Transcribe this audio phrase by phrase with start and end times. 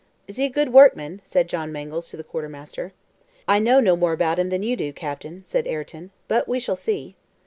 [0.27, 2.91] "Is he a good workman?" said John Mangles to the quartermaster.
[3.47, 6.09] "I know no more about him than you do, captain," said Ayrton.
[6.27, 7.15] "But we shall see."